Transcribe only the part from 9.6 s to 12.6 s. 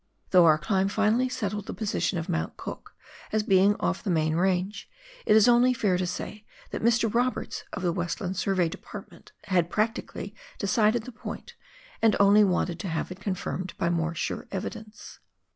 praclically decided the point, and only